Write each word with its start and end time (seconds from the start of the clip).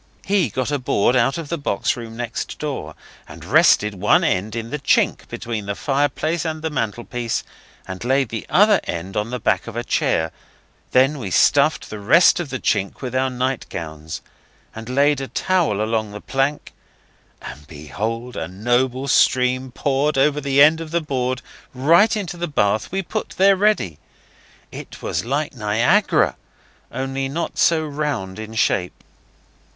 He 0.25 0.49
got 0.49 0.71
a 0.71 0.79
board 0.79 1.15
out 1.15 1.37
of 1.37 1.49
the 1.49 1.59
box 1.59 1.95
room 1.95 2.17
next 2.17 2.57
door, 2.57 2.95
and 3.27 3.45
rested 3.45 3.93
one 3.93 4.23
end 4.23 4.55
in 4.55 4.71
the 4.71 4.79
chink 4.79 5.27
between 5.27 5.67
the 5.67 5.75
fireplace 5.75 6.43
and 6.43 6.63
the 6.63 6.71
mantelpiece, 6.71 7.43
and 7.87 8.03
laid 8.03 8.29
the 8.29 8.47
other 8.49 8.79
end 8.85 9.15
on 9.15 9.29
the 9.29 9.39
back 9.39 9.67
of 9.67 9.75
a 9.75 9.83
chair, 9.83 10.31
then 10.89 11.19
we 11.19 11.29
stuffed 11.29 11.91
the 11.91 11.99
rest 11.99 12.39
of 12.39 12.49
the 12.49 12.57
chink 12.57 13.03
with 13.03 13.13
our 13.13 13.29
nightgowns, 13.29 14.21
and 14.73 14.89
laid 14.89 15.21
a 15.21 15.27
towel 15.27 15.79
along 15.79 16.09
the 16.13 16.19
plank, 16.19 16.73
and 17.39 17.67
behold, 17.67 18.35
a 18.35 18.47
noble 18.47 19.07
stream 19.07 19.71
poured 19.71 20.17
over 20.17 20.41
the 20.41 20.63
end 20.63 20.81
of 20.81 20.89
the 20.89 20.99
board 21.01 21.43
right 21.75 22.17
into 22.17 22.37
the 22.37 22.47
bath 22.47 22.91
we 22.91 23.03
put 23.03 23.35
there 23.37 23.55
ready. 23.55 23.99
It 24.71 25.03
was 25.03 25.25
like 25.25 25.53
Niagara, 25.53 26.37
only 26.91 27.29
not 27.29 27.59
so 27.59 27.85
round 27.87 28.39
in 28.39 28.55
shape. 28.55 28.93